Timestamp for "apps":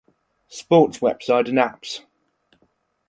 1.59-1.99